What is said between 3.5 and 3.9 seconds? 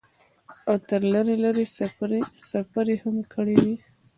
دي۔